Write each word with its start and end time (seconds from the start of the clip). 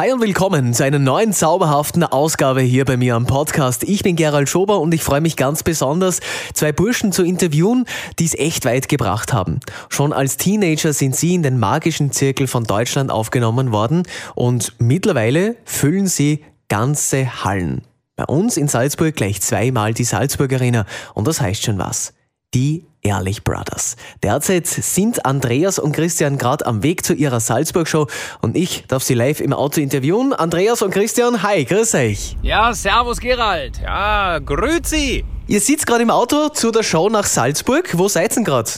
Hi 0.00 0.14
und 0.14 0.22
willkommen 0.22 0.72
zu 0.72 0.82
einer 0.82 0.98
neuen 0.98 1.34
zauberhaften 1.34 2.04
Ausgabe 2.04 2.62
hier 2.62 2.86
bei 2.86 2.96
mir 2.96 3.16
am 3.16 3.26
Podcast. 3.26 3.84
Ich 3.84 4.02
bin 4.02 4.16
Gerald 4.16 4.48
Schober 4.48 4.80
und 4.80 4.94
ich 4.94 5.02
freue 5.02 5.20
mich 5.20 5.36
ganz 5.36 5.62
besonders, 5.62 6.20
zwei 6.54 6.72
Burschen 6.72 7.12
zu 7.12 7.22
interviewen, 7.22 7.84
die 8.18 8.24
es 8.24 8.34
echt 8.34 8.64
weit 8.64 8.88
gebracht 8.88 9.34
haben. 9.34 9.60
Schon 9.90 10.14
als 10.14 10.38
Teenager 10.38 10.94
sind 10.94 11.16
sie 11.16 11.34
in 11.34 11.42
den 11.42 11.58
magischen 11.58 12.12
Zirkel 12.12 12.46
von 12.46 12.64
Deutschland 12.64 13.10
aufgenommen 13.10 13.72
worden 13.72 14.04
und 14.34 14.72
mittlerweile 14.78 15.56
füllen 15.66 16.06
sie 16.06 16.44
ganze 16.70 17.44
Hallen. 17.44 17.82
Bei 18.16 18.24
uns 18.24 18.56
in 18.56 18.68
Salzburg 18.68 19.14
gleich 19.14 19.42
zweimal 19.42 19.92
die 19.92 20.04
Salzburg 20.04 20.50
Arena 20.54 20.86
und 21.12 21.28
das 21.28 21.42
heißt 21.42 21.62
schon 21.62 21.76
was. 21.76 22.14
Die 22.54 22.86
Ehrlich 23.02 23.44
Brothers. 23.44 23.96
Derzeit 24.22 24.66
sind 24.66 25.24
Andreas 25.24 25.78
und 25.78 25.92
Christian 25.92 26.36
gerade 26.36 26.66
am 26.66 26.82
Weg 26.82 27.04
zu 27.04 27.14
ihrer 27.14 27.40
Salzburg-Show 27.40 28.06
und 28.42 28.56
ich 28.56 28.84
darf 28.88 29.02
sie 29.02 29.14
live 29.14 29.40
im 29.40 29.52
Auto 29.54 29.80
interviewen. 29.80 30.32
Andreas 30.34 30.82
und 30.82 30.90
Christian, 30.90 31.42
hi, 31.42 31.64
grüß 31.64 31.94
euch. 31.94 32.36
Ja, 32.42 32.74
servus 32.74 33.18
Gerald. 33.20 33.80
Ja, 33.82 34.38
grüezi. 34.38 35.24
Ihr 35.46 35.60
sitzt 35.60 35.86
gerade 35.86 36.02
im 36.02 36.10
Auto 36.10 36.50
zu 36.50 36.70
der 36.70 36.82
Show 36.82 37.08
nach 37.08 37.24
Salzburg. 37.24 37.88
Wo 37.96 38.08
seid 38.08 38.32
ihr 38.32 38.34
denn 38.36 38.44
gerade? 38.44 38.70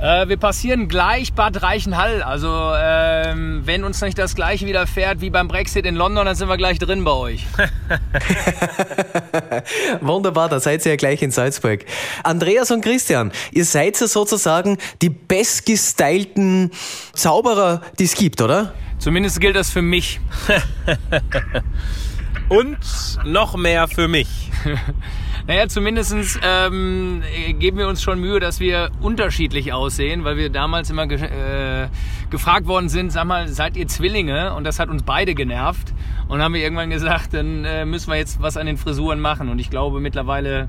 Äh, 0.00 0.28
wir 0.28 0.36
passieren 0.38 0.88
gleich 0.88 1.34
Bad 1.34 1.62
Reichenhall. 1.62 2.22
Also 2.22 2.72
ähm, 2.76 3.62
wenn 3.64 3.84
uns 3.84 4.00
nicht 4.00 4.18
das 4.18 4.34
gleiche 4.34 4.66
widerfährt 4.66 5.20
wie 5.20 5.30
beim 5.30 5.48
Brexit 5.48 5.84
in 5.84 5.94
London, 5.94 6.24
dann 6.24 6.34
sind 6.34 6.48
wir 6.48 6.56
gleich 6.56 6.78
drin 6.78 7.04
bei 7.04 7.10
euch. 7.10 7.46
Wunderbar, 10.00 10.48
da 10.48 10.58
seid 10.58 10.84
ihr 10.86 10.92
ja 10.92 10.96
gleich 10.96 11.22
in 11.22 11.30
Salzburg. 11.30 11.84
Andreas 12.24 12.70
und 12.70 12.82
Christian, 12.82 13.30
ihr 13.52 13.64
seid 13.64 14.00
ja 14.00 14.06
sozusagen 14.06 14.78
die 15.02 15.10
bestgestylten 15.10 16.70
Zauberer, 17.12 17.82
die 17.98 18.04
es 18.04 18.14
gibt, 18.14 18.40
oder? 18.40 18.72
Zumindest 18.98 19.40
gilt 19.40 19.56
das 19.56 19.70
für 19.70 19.82
mich. 19.82 20.20
Und 22.48 22.78
noch 23.24 23.56
mehr 23.56 23.86
für 23.86 24.08
mich. 24.08 24.28
Naja, 25.50 25.66
zumindest 25.66 26.38
ähm, 26.44 27.24
geben 27.58 27.78
wir 27.78 27.88
uns 27.88 28.00
schon 28.04 28.20
Mühe, 28.20 28.38
dass 28.38 28.60
wir 28.60 28.92
unterschiedlich 29.00 29.72
aussehen, 29.72 30.22
weil 30.22 30.36
wir 30.36 30.48
damals 30.48 30.90
immer 30.90 31.08
ge 31.08 31.24
äh, 31.24 31.88
gefragt 32.30 32.68
worden 32.68 32.88
sind, 32.88 33.10
sag 33.10 33.24
mal, 33.24 33.48
seid 33.48 33.76
ihr 33.76 33.88
Zwillinge? 33.88 34.54
Und 34.54 34.62
das 34.62 34.78
hat 34.78 34.90
uns 34.90 35.02
beide 35.02 35.34
genervt. 35.34 35.92
Und 36.28 36.40
haben 36.40 36.54
wir 36.54 36.62
irgendwann 36.62 36.90
gesagt, 36.90 37.34
dann 37.34 37.64
äh, 37.64 37.84
müssen 37.84 38.12
wir 38.12 38.16
jetzt 38.16 38.40
was 38.40 38.56
an 38.56 38.66
den 38.66 38.76
Frisuren 38.76 39.18
machen. 39.18 39.48
Und 39.48 39.58
ich 39.58 39.70
glaube, 39.70 39.98
mittlerweile 39.98 40.68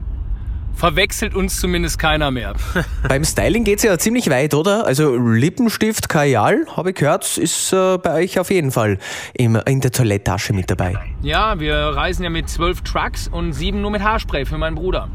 verwechselt 0.73 1.35
uns 1.35 1.59
zumindest 1.59 1.99
keiner 1.99 2.31
mehr. 2.31 2.53
Beim 3.07 3.23
Styling 3.23 3.63
geht's 3.63 3.83
ja 3.83 3.97
ziemlich 3.97 4.29
weit, 4.29 4.53
oder? 4.53 4.85
Also 4.85 5.15
Lippenstift, 5.15 6.09
Kajal, 6.09 6.65
habe 6.75 6.89
ich 6.89 6.95
gehört, 6.95 7.37
ist 7.37 7.73
äh, 7.73 7.97
bei 7.97 8.23
euch 8.23 8.39
auf 8.39 8.49
jeden 8.49 8.71
Fall 8.71 8.97
im, 9.33 9.55
in 9.65 9.81
der 9.81 9.91
Toilettasche 9.91 10.53
mit 10.53 10.69
dabei. 10.69 10.95
Ja, 11.21 11.59
wir 11.59 11.75
reisen 11.75 12.23
ja 12.23 12.29
mit 12.29 12.49
zwölf 12.49 12.81
Trucks 12.81 13.27
und 13.27 13.53
sieben 13.53 13.81
nur 13.81 13.91
mit 13.91 14.01
Haarspray 14.01 14.45
für 14.45 14.57
meinen 14.57 14.75
Bruder. 14.75 15.09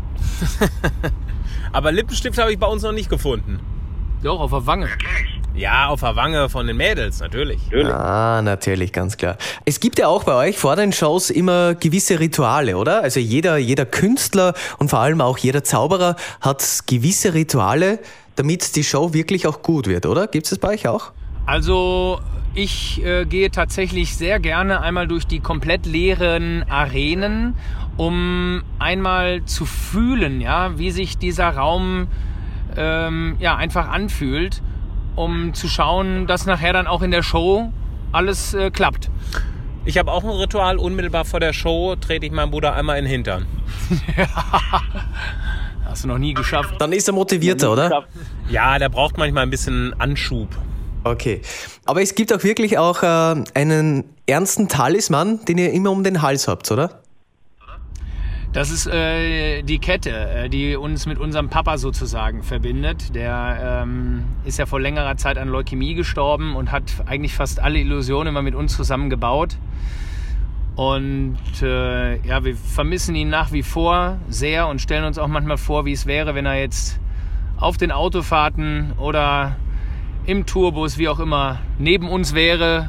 Aber 1.73 1.93
Lippenstift 1.93 2.39
habe 2.39 2.53
ich 2.53 2.59
bei 2.59 2.67
uns 2.67 2.83
noch 2.83 2.93
nicht 2.93 3.11
gefunden. 3.11 3.61
Doch, 4.23 4.41
auf 4.41 4.51
der 4.51 4.67
Wange. 4.67 4.89
Ja, 5.57 5.89
auf 5.89 6.01
der 6.01 6.17
Wange 6.17 6.51
von 6.51 6.67
den 6.67 6.77
Mädels, 6.77 7.21
natürlich. 7.21 7.59
Ah, 7.91 8.43
natürlich, 8.43 8.93
ganz 8.93 9.17
klar. 9.17 9.39
Es 9.65 9.81
gibt 9.81 9.99
ja 9.99 10.07
auch 10.07 10.25
bei 10.25 10.35
euch 10.35 10.59
vor 10.59 10.77
den 10.77 10.93
Shows 10.93 11.31
immer 11.31 11.75
gewisse 11.75 12.21
Rituale, 12.21 12.77
oder? 12.77 13.03
Also 13.03 13.21
jeder, 13.21 13.57
jeder 13.57 13.87
Künstler 13.87 14.53
und 14.79 14.91
vor 14.91 14.99
allem 14.99 15.23
auch 15.23 15.39
jeder 15.39 15.65
Zauberer 15.65 16.17
hat 16.43 16.81
gewisse 16.87 17.33
Rituale, 17.33 18.01
damit 18.35 18.77
die 18.77 18.85
Show 18.85 19.15
wirklich 19.15 19.47
auch 19.47 19.63
gut 19.63 19.87
wird, 19.87 20.05
oder? 20.05 20.27
Gibt 20.27 20.45
es 20.45 20.51
das 20.51 20.59
bei 20.59 20.75
euch 20.75 20.89
auch? 20.89 21.13
Also 21.47 22.21
ich 22.55 23.03
äh, 23.03 23.25
gehe 23.25 23.51
tatsächlich 23.51 24.15
sehr 24.15 24.39
gerne 24.41 24.83
einmal 24.83 25.09
durch 25.09 25.27
die 25.27 25.41
komplett 25.41 25.87
leeren 25.87 26.67
Arenen, 26.69 27.55
um 27.97 28.63
einmal 28.79 29.43
zu 29.47 29.65
fühlen, 29.65 30.43
ja, 30.43 30.79
wie 30.79 30.91
sich 30.91 31.17
dieser 31.17 31.49
Raum 31.49 32.09
ähm, 32.77 33.37
ja 33.39 33.57
einfach 33.57 33.89
anfühlt 33.89 34.61
um 35.17 35.55
zu 35.55 35.69
schauen, 35.69 36.27
dass 36.27 36.47
nachher 36.47 36.73
dann 36.73 36.87
auch 36.87 37.03
in 37.03 37.11
der 37.11 37.23
Show 37.23 37.73
alles 38.13 38.55
äh, 38.55 38.71
klappt. 38.71 39.11
Ich 39.85 39.99
habe 39.99 40.11
auch 40.11 40.25
ein 40.25 40.31
Ritual. 40.31 40.79
Unmittelbar 40.79 41.25
vor 41.25 41.41
der 41.41 41.53
Show 41.53 41.97
trete 41.97 42.27
ich 42.27 42.33
meinem 42.33 42.51
Bruder 42.51 42.75
einmal 42.75 42.99
in 42.99 43.05
den 43.05 43.11
Hintern. 43.11 43.47
Hast 45.85 46.05
du 46.05 46.09
noch 46.09 46.19
nie 46.19 46.35
geschafft. 46.35 46.75
Dann 46.79 46.93
ist 46.93 47.09
er 47.09 47.15
motivierter, 47.15 47.73
oder? 47.73 48.05
Ja, 48.49 48.79
der 48.79 48.89
braucht 48.89 49.17
manchmal 49.17 49.45
ein 49.45 49.51
bisschen 49.51 49.95
Anschub. 49.99 50.49
Okay. 51.05 51.41
Aber 51.85 52.03
es 52.03 52.17
gibt 52.17 52.33
auch 52.33 52.43
wirklich 52.43 52.79
auch 52.79 53.03
äh, 53.05 53.45
einen 53.55 54.05
ernsten 54.27 54.69
Talisman, 54.69 55.45
den 55.45 55.59
ihr 55.59 55.73
immer 55.73 55.93
um 55.93 56.03
den 56.03 56.21
Hals 56.21 56.49
habt, 56.49 56.71
oder? 56.73 57.03
Das 58.57 58.71
ist 58.71 58.87
äh, 58.87 59.61
die 59.61 59.79
Kette, 59.79 60.31
äh, 60.31 60.49
die 60.49 60.77
uns 60.77 61.05
mit 61.05 61.19
unserem 61.19 61.51
Papa 61.51 61.77
sozusagen 61.77 62.43
verbindet. 62.43 63.15
Der 63.15 63.83
ähm, 63.83 64.25
ist 64.47 64.59
ja 64.59 64.65
vor 64.65 64.81
längerer 64.81 65.19
Zeit 65.19 65.37
an 65.37 65.49
Leukämie 65.49 65.93
gestorben 65.93 66.57
und 66.57 66.73
hat 66.73 66.85
eigentlich 67.05 67.35
fast 67.35 67.61
alle 67.61 67.79
Illusionen 67.79 68.29
immer 68.29 68.41
mit 68.41 68.55
uns 68.55 68.75
zusammen 68.75 69.11
gebaut. 69.11 69.59
Und 70.75 71.37
äh, 71.61 72.17
ja, 72.27 72.45
wir 72.45 72.57
vermissen 72.57 73.15
ihn 73.15 73.29
nach 73.29 73.53
wie 73.53 73.63
vor 73.63 74.17
sehr 74.31 74.69
und 74.69 74.81
stellen 74.81 75.05
uns 75.05 75.19
auch 75.19 75.29
manchmal 75.29 75.59
vor, 75.59 75.85
wie 75.85 75.93
es 75.93 76.07
wäre, 76.07 76.35
wenn 76.35 76.47
er 76.47 76.59
jetzt 76.59 76.99
auf 77.59 77.77
den 77.77 77.93
Autofahrten 77.93 78.93
oder 78.97 79.57
im 80.25 80.47
Tourbus, 80.47 80.97
wie 80.97 81.11
auch 81.11 81.21
immer, 81.21 81.59
neben 81.79 82.09
uns 82.09 82.33
wäre, 82.33 82.89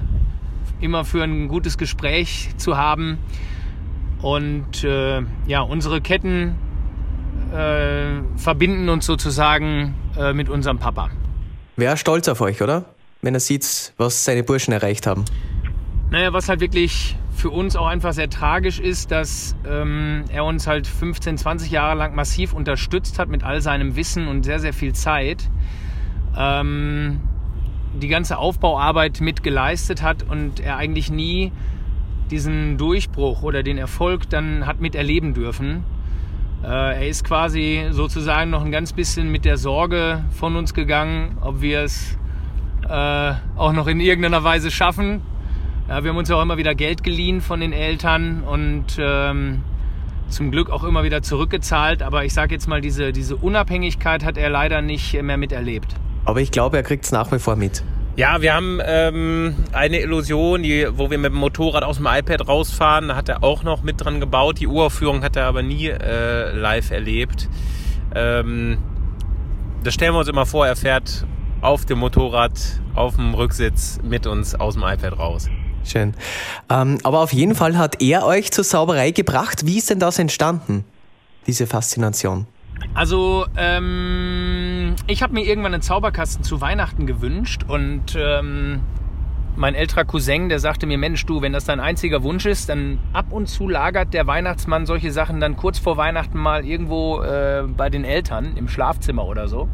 immer 0.80 1.04
für 1.04 1.26
ein 1.26 1.50
gutes 1.50 1.78
Gespräch 1.78 2.52
zu 2.56 2.78
haben. 2.78 3.18
Und 4.22 4.84
äh, 4.84 5.22
ja, 5.46 5.62
unsere 5.62 6.02
Ketten 6.02 6.56
äh, 7.54 8.22
verbinden 8.38 8.90
uns 8.90 9.06
sozusagen 9.06 9.96
äh, 10.18 10.34
mit 10.34 10.50
unserem 10.50 10.80
Papa. 10.80 11.10
Wäre 11.76 11.98
stolz 11.98 12.28
auf 12.28 12.42
euch, 12.42 12.62
oder? 12.62 12.86
Wenn 13.22 13.34
er 13.34 13.40
sieht, 13.40 13.94
was 13.98 14.26
seine 14.26 14.44
Burschen 14.44 14.74
erreicht 14.74 15.08
haben. 15.08 15.26
Naja, 16.10 16.34
was 16.34 16.50
halt 16.50 16.62
wirklich 16.62 17.16
für 17.36 17.52
uns 17.52 17.76
auch 17.76 17.86
einfach 17.86 18.14
sehr 18.14 18.30
tragisch 18.30 18.80
ist, 18.80 19.12
dass 19.12 19.56
ähm, 19.68 20.26
er 20.30 20.44
uns 20.44 20.66
halt 20.66 20.88
15, 20.88 21.38
20 21.38 21.70
Jahre 21.70 21.96
lang 21.96 22.16
massiv 22.16 22.54
unterstützt 22.54 23.20
hat 23.20 23.30
mit 23.30 23.44
all 23.44 23.62
seinem 23.62 23.96
Wissen 23.96 24.28
und 24.28 24.44
sehr, 24.44 24.60
sehr 24.60 24.74
viel 24.74 24.94
Zeit. 24.94 25.50
Ähm, 26.36 27.20
die 27.94 28.08
ganze 28.08 28.38
Aufbauarbeit 28.38 29.22
mit 29.22 29.44
geleistet 29.44 30.02
hat 30.02 30.24
und 30.24 30.60
er 30.60 30.78
eigentlich 30.78 31.12
nie 31.12 31.52
diesen 32.32 32.78
Durchbruch 32.78 33.44
oder 33.44 33.64
den 33.64 33.78
Erfolg 33.78 34.30
dann 34.30 34.66
hat 34.66 34.82
miterleben 34.82 35.34
dürfen. 35.34 35.84
Äh, 36.64 36.68
er 36.68 37.08
ist 37.08 37.24
quasi 37.24 37.88
sozusagen 37.92 38.50
noch 38.50 38.64
ein 38.64 38.72
ganz 38.72 38.94
bisschen 38.94 39.32
mit 39.32 39.46
der 39.46 39.58
Sorge 39.58 40.24
von 40.32 40.56
uns 40.56 40.74
gegangen, 40.74 41.38
ob 41.42 41.62
wir 41.62 41.82
es 41.82 42.18
äh, 42.88 43.34
auch 43.56 43.74
noch 43.74 43.88
in 43.88 44.00
irgendeiner 44.00 44.44
Weise 44.44 44.72
schaffen. 44.72 45.22
Wir 45.88 45.96
haben 45.96 46.18
uns 46.18 46.28
ja 46.28 46.36
auch 46.36 46.42
immer 46.42 46.58
wieder 46.58 46.76
Geld 46.76 47.02
geliehen 47.02 47.40
von 47.40 47.62
den 47.62 47.72
Eltern 47.72 48.44
und 48.44 48.98
ähm, 49.00 49.64
zum 50.28 50.52
Glück 50.52 50.70
auch 50.70 50.84
immer 50.84 51.04
wieder 51.04 51.22
zurückgezahlt. 51.22 52.04
Aber 52.04 52.26
ich 52.26 52.34
sage 52.34 52.54
jetzt 52.54 52.68
mal, 52.68 52.82
diese, 52.82 53.14
diese 53.14 53.38
Unabhängigkeit 53.38 54.26
hat 54.26 54.38
er 54.38 54.50
leider 54.50 54.82
nicht 54.82 55.14
mehr 55.22 55.38
miterlebt. 55.38 55.96
Aber 56.26 56.42
ich 56.42 56.52
glaube, 56.52 56.76
er 56.76 56.84
kriegt 56.84 57.06
es 57.06 57.14
nach 57.14 57.32
wie 57.32 57.40
vor 57.40 57.56
mit. 57.56 57.84
Ja, 58.18 58.42
wir 58.42 58.56
haben 58.56 58.82
ähm, 58.84 59.54
eine 59.74 60.00
Illusion, 60.00 60.64
die, 60.64 60.88
wo 60.92 61.12
wir 61.12 61.20
mit 61.20 61.34
dem 61.34 61.38
Motorrad 61.38 61.84
aus 61.84 61.98
dem 61.98 62.08
iPad 62.08 62.48
rausfahren. 62.48 63.10
Da 63.10 63.16
hat 63.16 63.30
er 63.30 63.44
auch 63.44 63.62
noch 63.62 63.84
mit 63.84 64.04
dran 64.04 64.20
gebaut. 64.20 64.60
Die 64.60 64.66
Uraufführung 64.66 65.22
hat 65.22 65.36
er 65.36 65.46
aber 65.46 65.62
nie 65.62 65.90
äh, 65.90 66.52
live 66.52 66.90
erlebt. 66.90 67.48
Ähm, 68.16 68.80
das 69.84 69.94
stellen 69.94 70.16
wir 70.16 70.20
uns 70.20 70.30
immer 70.30 70.48
vor, 70.48 70.66
er 70.66 70.76
fährt 70.76 71.28
auf 71.62 71.86
dem 71.86 72.00
Motorrad, 72.00 72.60
auf 72.96 73.18
dem 73.18 73.36
Rücksitz 73.36 74.00
mit 74.02 74.26
uns 74.26 74.56
aus 74.56 74.74
dem 74.74 74.84
iPad 74.84 75.20
raus. 75.20 75.48
Schön. 75.84 76.16
Ähm, 76.72 76.98
aber 77.04 77.20
auf 77.20 77.34
jeden 77.34 77.54
Fall 77.54 77.78
hat 77.78 78.02
er 78.02 78.25
euch 78.25 78.50
zur 78.52 78.63
Sauberei 78.63 79.12
gebracht. 79.12 79.68
Wie 79.68 79.78
ist 79.78 79.92
denn 79.92 80.00
das 80.00 80.18
entstanden, 80.18 80.86
diese 81.46 81.68
Faszination? 81.68 82.48
Also, 82.94 83.45
ähm, 83.57 84.95
ich 85.07 85.21
habe 85.21 85.33
mir 85.33 85.45
irgendwann 85.45 85.74
einen 85.74 85.83
Zauberkasten 85.83 86.44
zu 86.44 86.62
Weihnachten 86.62 87.06
gewünscht 87.06 87.63
und 87.68 88.15
ähm, 88.18 88.81
mein 89.56 89.74
älterer 89.74 90.06
Cousin, 90.06 90.50
der 90.50 90.59
sagte 90.59 90.85
mir, 90.85 90.97
Mensch, 90.97 91.25
du, 91.25 91.41
wenn 91.41 91.53
das 91.53 91.65
dein 91.65 91.79
einziger 91.79 92.24
Wunsch 92.24 92.45
ist, 92.45 92.69
dann 92.69 93.00
ab 93.13 93.31
und 93.31 93.47
zu 93.47 93.68
lagert 93.68 94.13
der 94.13 94.27
Weihnachtsmann 94.27 94.85
solche 94.85 95.12
Sachen 95.12 95.39
dann 95.39 95.57
kurz 95.57 95.79
vor 95.79 95.97
Weihnachten 95.97 96.38
mal 96.38 96.63
irgendwo 96.63 97.21
äh, 97.21 97.63
bei 97.75 97.89
den 97.89 98.03
Eltern 98.03 98.56
im 98.56 98.68
Schlafzimmer 98.68 99.25
oder 99.25 99.47
so. 99.47 99.68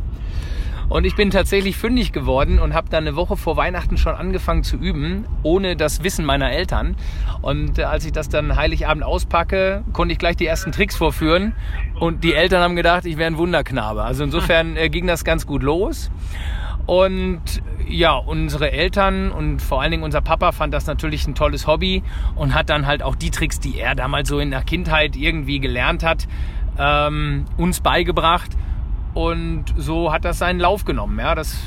Und 0.94 1.06
ich 1.06 1.16
bin 1.16 1.32
tatsächlich 1.32 1.76
fündig 1.76 2.12
geworden 2.12 2.60
und 2.60 2.76
habe 2.76 2.88
dann 2.88 3.08
eine 3.08 3.16
Woche 3.16 3.36
vor 3.36 3.58
Weihnachten 3.58 3.98
schon 3.98 4.14
angefangen 4.14 4.62
zu 4.62 4.78
üben, 4.78 5.26
ohne 5.42 5.76
das 5.76 6.04
Wissen 6.04 6.24
meiner 6.24 6.52
Eltern. 6.52 6.96
Und 7.42 7.80
äh, 7.80 7.84
als 7.86 8.06
ich 8.06 8.12
das 8.12 8.30
dann 8.30 8.56
Heiligabend 8.56 9.04
auspacke, 9.04 9.84
konnte 9.92 10.12
ich 10.12 10.20
gleich 10.20 10.36
die 10.36 10.46
ersten 10.46 10.72
Tricks 10.72 10.96
vorführen. 10.96 11.56
Und 12.00 12.24
die 12.24 12.36
Eltern 12.36 12.62
haben 12.62 12.76
gedacht, 12.76 13.06
ich 13.06 13.18
wäre 13.18 13.26
ein 13.26 13.40
Wunderknabe. 13.40 14.04
Also 14.04 14.24
insofern 14.24 14.78
äh, 14.78 14.90
ging 14.90 15.08
das 15.08 15.24
ganz 15.24 15.48
gut 15.48 15.64
los. 15.64 16.12
Und 16.86 17.42
ja, 17.88 18.14
unsere 18.14 18.72
Eltern 18.72 19.32
und 19.32 19.64
vor 19.64 19.82
allen 19.82 19.90
Dingen 19.90 20.04
unser 20.04 20.22
Papa 20.22 20.52
fand 20.52 20.76
das 20.76 20.86
natürlich 20.86 21.26
ein 21.26 21.34
tolles 21.34 21.66
Hobby 21.66 22.04
und 22.36 22.54
hat 22.54 22.70
dann 22.70 22.86
halt 22.86 23.02
auch 23.02 23.16
die 23.16 23.32
Tricks, 23.32 23.60
die 23.60 23.80
er 23.80 23.96
damals 23.96 24.30
so 24.30 24.38
in 24.38 24.52
der 24.52 24.62
Kindheit 24.62 25.16
irgendwie 25.16 25.60
gelernt 25.60 26.04
hat, 26.04 26.28
ähm, 26.78 27.46
uns 27.58 27.80
beigebracht. 27.80 28.52
Und 29.14 29.66
so 29.78 30.12
hat 30.12 30.26
das 30.26 30.40
seinen 30.40 30.60
Lauf 30.60 30.86
genommen. 30.86 31.20
Ja, 31.20 31.36
das 31.36 31.58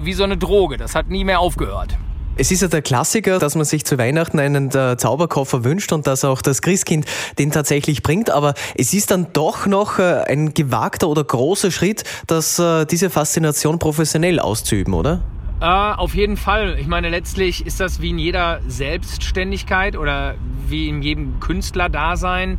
wie 0.00 0.12
so 0.12 0.24
eine 0.24 0.36
Droge. 0.36 0.76
Das 0.76 0.94
hat 0.94 1.08
nie 1.08 1.24
mehr 1.24 1.40
aufgehört. 1.40 1.96
Es 2.34 2.50
ist 2.50 2.62
ja 2.62 2.68
der 2.68 2.80
Klassiker, 2.80 3.38
dass 3.38 3.56
man 3.56 3.66
sich 3.66 3.84
zu 3.84 3.98
Weihnachten 3.98 4.38
einen 4.38 4.70
äh, 4.70 4.96
Zauberkoffer 4.96 5.64
wünscht 5.64 5.92
und 5.92 6.06
dass 6.06 6.24
auch 6.24 6.40
das 6.40 6.62
Christkind 6.62 7.04
den 7.38 7.50
tatsächlich 7.50 8.02
bringt. 8.02 8.30
Aber 8.30 8.54
es 8.74 8.94
ist 8.94 9.10
dann 9.10 9.26
doch 9.34 9.66
noch 9.66 9.98
äh, 9.98 10.24
ein 10.26 10.54
gewagter 10.54 11.08
oder 11.08 11.24
großer 11.24 11.70
Schritt, 11.70 12.04
dass 12.26 12.58
äh, 12.58 12.86
diese 12.86 13.10
Faszination 13.10 13.78
professionell 13.78 14.40
auszuüben, 14.40 14.94
oder? 14.94 15.20
Äh, 15.60 15.66
auf 15.66 16.14
jeden 16.14 16.38
Fall. 16.38 16.78
Ich 16.80 16.86
meine, 16.86 17.10
letztlich 17.10 17.66
ist 17.66 17.80
das 17.80 18.00
wie 18.00 18.10
in 18.10 18.18
jeder 18.18 18.60
Selbstständigkeit 18.66 19.98
oder 19.98 20.34
wie 20.66 20.88
in 20.88 21.02
jedem 21.02 21.38
Künstlerdasein. 21.38 22.58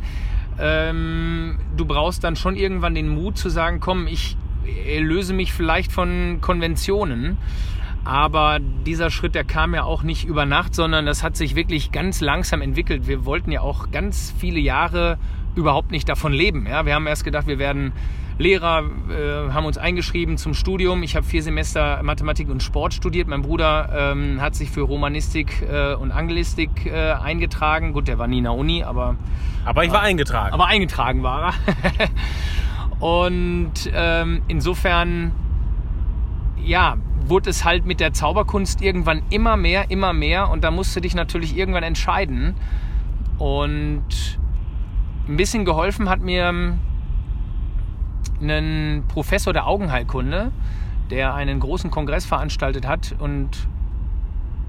Ähm, 0.58 1.58
du 1.76 1.84
brauchst 1.84 2.24
dann 2.24 2.36
schon 2.36 2.56
irgendwann 2.56 2.94
den 2.94 3.08
Mut 3.08 3.36
zu 3.36 3.48
sagen, 3.48 3.80
komm, 3.80 4.06
ich 4.06 4.36
löse 4.98 5.34
mich 5.34 5.52
vielleicht 5.52 5.92
von 5.92 6.38
Konventionen. 6.40 7.38
Aber 8.04 8.58
dieser 8.60 9.10
Schritt, 9.10 9.34
der 9.34 9.44
kam 9.44 9.74
ja 9.74 9.84
auch 9.84 10.02
nicht 10.02 10.24
über 10.24 10.44
Nacht, 10.44 10.74
sondern 10.74 11.06
das 11.06 11.22
hat 11.22 11.36
sich 11.36 11.54
wirklich 11.54 11.90
ganz 11.90 12.20
langsam 12.20 12.60
entwickelt. 12.60 13.08
Wir 13.08 13.24
wollten 13.24 13.50
ja 13.50 13.62
auch 13.62 13.90
ganz 13.90 14.34
viele 14.38 14.60
Jahre 14.60 15.18
überhaupt 15.54 15.90
nicht 15.90 16.08
davon 16.08 16.32
leben. 16.32 16.66
Ja, 16.68 16.86
wir 16.86 16.94
haben 16.94 17.06
erst 17.06 17.24
gedacht, 17.24 17.46
wir 17.46 17.58
werden 17.58 17.92
Lehrer, 18.36 18.82
äh, 19.10 19.52
haben 19.52 19.64
uns 19.64 19.78
eingeschrieben 19.78 20.38
zum 20.38 20.54
Studium. 20.54 21.04
Ich 21.04 21.14
habe 21.14 21.24
vier 21.24 21.42
Semester 21.42 22.02
Mathematik 22.02 22.48
und 22.48 22.62
Sport 22.62 22.92
studiert. 22.92 23.28
Mein 23.28 23.42
Bruder 23.42 24.12
ähm, 24.12 24.40
hat 24.40 24.56
sich 24.56 24.70
für 24.70 24.82
Romanistik 24.82 25.62
äh, 25.62 25.94
und 25.94 26.10
Angelistik 26.10 26.86
äh, 26.86 27.12
eingetragen. 27.12 27.92
Gut, 27.92 28.08
der 28.08 28.18
war 28.18 28.26
nie 28.26 28.38
in 28.38 28.44
der 28.44 28.54
Uni, 28.54 28.82
aber. 28.82 29.16
Aber 29.64 29.84
ich 29.84 29.92
war 29.92 30.02
eingetragen. 30.02 30.52
Aber 30.52 30.66
eingetragen 30.66 31.22
war 31.22 31.54
er. 31.98 32.08
und 33.06 33.72
ähm, 33.94 34.42
insofern, 34.48 35.30
ja, 36.64 36.96
wurde 37.26 37.50
es 37.50 37.64
halt 37.64 37.86
mit 37.86 38.00
der 38.00 38.12
Zauberkunst 38.12 38.82
irgendwann 38.82 39.22
immer 39.30 39.56
mehr, 39.56 39.90
immer 39.90 40.12
mehr 40.12 40.50
und 40.50 40.64
da 40.64 40.70
musst 40.70 40.94
du 40.96 41.00
dich 41.00 41.14
natürlich 41.14 41.56
irgendwann 41.56 41.84
entscheiden. 41.84 42.54
Und 43.38 44.38
ein 45.28 45.36
bisschen 45.36 45.64
geholfen 45.64 46.08
hat 46.08 46.20
mir 46.20 46.52
ein 48.40 49.04
Professor 49.08 49.52
der 49.52 49.66
Augenheilkunde, 49.66 50.52
der 51.10 51.34
einen 51.34 51.60
großen 51.60 51.90
Kongress 51.90 52.24
veranstaltet 52.24 52.86
hat 52.86 53.14
und 53.18 53.48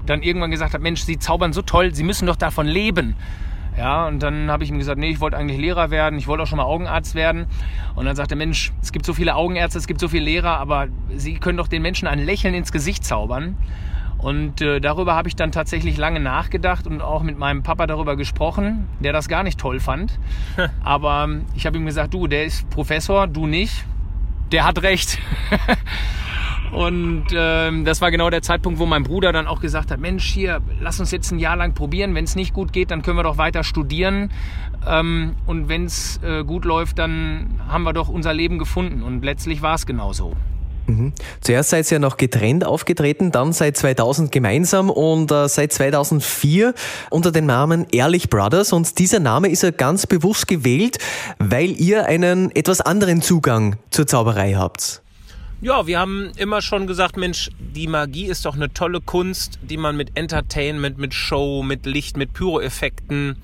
dann 0.06 0.22
irgendwann 0.22 0.50
gesagt 0.50 0.74
hat, 0.74 0.80
Mensch, 0.80 1.02
Sie 1.02 1.18
zaubern 1.18 1.52
so 1.52 1.62
toll, 1.62 1.94
Sie 1.94 2.04
müssen 2.04 2.26
doch 2.26 2.36
davon 2.36 2.66
leben. 2.66 3.16
Ja, 3.76 4.06
und 4.06 4.22
dann 4.22 4.50
habe 4.50 4.64
ich 4.64 4.70
ihm 4.70 4.78
gesagt, 4.78 4.98
nee, 4.98 5.10
ich 5.10 5.20
wollte 5.20 5.36
eigentlich 5.36 5.60
Lehrer 5.60 5.90
werden, 5.90 6.18
ich 6.18 6.26
wollte 6.26 6.44
auch 6.44 6.46
schon 6.46 6.56
mal 6.56 6.64
Augenarzt 6.64 7.14
werden. 7.14 7.46
Und 7.94 8.06
dann 8.06 8.16
sagte 8.16 8.34
er, 8.34 8.38
Mensch, 8.38 8.72
es 8.80 8.90
gibt 8.90 9.04
so 9.04 9.12
viele 9.12 9.34
Augenärzte, 9.34 9.78
es 9.78 9.86
gibt 9.86 10.00
so 10.00 10.08
viele 10.08 10.24
Lehrer, 10.24 10.58
aber 10.58 10.88
Sie 11.14 11.34
können 11.34 11.58
doch 11.58 11.68
den 11.68 11.82
Menschen 11.82 12.08
ein 12.08 12.18
Lächeln 12.18 12.54
ins 12.54 12.72
Gesicht 12.72 13.04
zaubern. 13.04 13.56
Und 14.18 14.60
äh, 14.60 14.80
darüber 14.80 15.14
habe 15.14 15.28
ich 15.28 15.36
dann 15.36 15.52
tatsächlich 15.52 15.96
lange 15.96 16.20
nachgedacht 16.20 16.86
und 16.86 17.02
auch 17.02 17.22
mit 17.22 17.38
meinem 17.38 17.62
Papa 17.62 17.86
darüber 17.86 18.16
gesprochen, 18.16 18.88
der 19.00 19.12
das 19.12 19.28
gar 19.28 19.42
nicht 19.42 19.58
toll 19.58 19.78
fand. 19.80 20.18
Aber 20.84 21.28
ich 21.54 21.66
habe 21.66 21.76
ihm 21.76 21.86
gesagt, 21.86 22.14
du, 22.14 22.26
der 22.26 22.44
ist 22.44 22.68
Professor, 22.70 23.26
du 23.26 23.46
nicht. 23.46 23.84
Der 24.52 24.64
hat 24.64 24.82
recht. 24.82 25.18
Und 26.72 27.26
ähm, 27.32 27.84
das 27.84 28.00
war 28.00 28.10
genau 28.10 28.28
der 28.28 28.42
Zeitpunkt, 28.42 28.78
wo 28.78 28.86
mein 28.86 29.02
Bruder 29.02 29.32
dann 29.32 29.46
auch 29.46 29.60
gesagt 29.60 29.90
hat, 29.90 30.00
Mensch, 30.00 30.24
hier, 30.24 30.60
lass 30.80 30.98
uns 30.98 31.10
jetzt 31.10 31.30
ein 31.30 31.38
Jahr 31.38 31.56
lang 31.56 31.74
probieren. 31.74 32.14
Wenn 32.14 32.24
es 32.24 32.36
nicht 32.36 32.52
gut 32.52 32.72
geht, 32.72 32.90
dann 32.90 33.02
können 33.02 33.16
wir 33.16 33.22
doch 33.22 33.38
weiter 33.38 33.64
studieren. 33.64 34.30
Ähm, 34.86 35.36
und 35.46 35.68
wenn 35.68 35.84
es 35.84 36.20
äh, 36.22 36.44
gut 36.44 36.64
läuft, 36.64 36.98
dann 36.98 37.60
haben 37.68 37.84
wir 37.84 37.92
doch 37.92 38.08
unser 38.08 38.34
Leben 38.34 38.58
gefunden. 38.58 39.02
Und 39.02 39.24
letztlich 39.24 39.62
war 39.62 39.74
es 39.74 39.86
genauso. 39.86 40.36
Mhm. 40.86 41.12
Zuerst 41.40 41.70
seid 41.70 41.90
ihr 41.90 41.96
ja 41.96 41.98
noch 41.98 42.16
getrennt 42.16 42.64
aufgetreten, 42.64 43.32
dann 43.32 43.52
seit 43.52 43.76
2000 43.76 44.30
gemeinsam 44.30 44.90
und 44.90 45.30
äh, 45.32 45.48
seit 45.48 45.72
2004 45.72 46.74
unter 47.10 47.32
dem 47.32 47.46
Namen 47.46 47.86
Ehrlich 47.90 48.30
Brothers. 48.30 48.72
Und 48.72 48.98
dieser 48.98 49.20
Name 49.20 49.48
ist 49.48 49.62
ja 49.62 49.70
ganz 49.70 50.06
bewusst 50.06 50.46
gewählt, 50.46 50.98
weil 51.38 51.70
ihr 51.80 52.06
einen 52.06 52.54
etwas 52.54 52.80
anderen 52.80 53.22
Zugang 53.22 53.76
zur 53.90 54.06
Zauberei 54.06 54.54
habt. 54.54 55.02
Ja, 55.62 55.86
wir 55.86 55.98
haben 55.98 56.32
immer 56.36 56.60
schon 56.60 56.86
gesagt, 56.86 57.16
Mensch, 57.16 57.50
die 57.58 57.86
Magie 57.86 58.26
ist 58.26 58.44
doch 58.44 58.54
eine 58.54 58.72
tolle 58.72 59.00
Kunst, 59.00 59.58
die 59.62 59.78
man 59.78 59.96
mit 59.96 60.16
Entertainment, 60.16 60.98
mit 60.98 61.14
Show, 61.14 61.62
mit 61.62 61.86
Licht, 61.86 62.18
mit 62.18 62.34
Pyroeffekten 62.34 63.36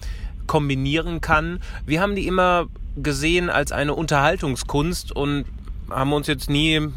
kombinieren 0.47 1.23
kann. 1.23 1.61
Wir 1.87 2.03
haben 2.03 2.15
die 2.15 2.27
immer 2.27 2.67
gesehen 2.97 3.49
als 3.49 3.73
eine 3.73 3.95
Unterhaltungskunst 3.95 5.11
und 5.13 5.47
haben 5.89 6.13
uns 6.13 6.27
jetzt 6.27 6.51
nie 6.51 6.89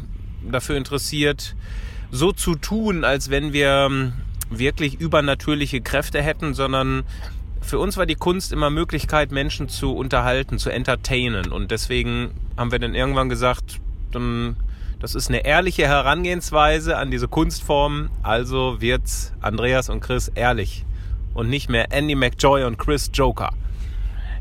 dafür 0.50 0.76
interessiert, 0.76 1.54
so 2.10 2.32
zu 2.32 2.54
tun, 2.54 3.04
als 3.04 3.30
wenn 3.30 3.52
wir 3.52 3.86
ähm, 3.90 4.12
wirklich 4.50 5.00
übernatürliche 5.00 5.80
Kräfte 5.80 6.22
hätten, 6.22 6.54
sondern 6.54 7.04
für 7.60 7.78
uns 7.78 7.96
war 7.96 8.06
die 8.06 8.14
Kunst 8.14 8.52
immer 8.52 8.70
Möglichkeit, 8.70 9.32
Menschen 9.32 9.68
zu 9.68 9.94
unterhalten, 9.94 10.58
zu 10.58 10.70
entertainen. 10.70 11.50
Und 11.50 11.70
deswegen 11.70 12.30
haben 12.56 12.70
wir 12.70 12.78
dann 12.78 12.94
irgendwann 12.94 13.28
gesagt, 13.28 13.80
das 15.00 15.14
ist 15.14 15.28
eine 15.28 15.44
ehrliche 15.44 15.86
Herangehensweise 15.86 16.96
an 16.96 17.10
diese 17.10 17.28
Kunstform. 17.28 18.10
Also 18.22 18.80
wird's 18.80 19.32
Andreas 19.40 19.88
und 19.88 20.00
Chris 20.00 20.28
ehrlich 20.34 20.84
und 21.34 21.50
nicht 21.50 21.68
mehr 21.68 21.92
Andy 21.92 22.14
McJoy 22.14 22.64
und 22.64 22.78
Chris 22.78 23.10
Joker. 23.12 23.50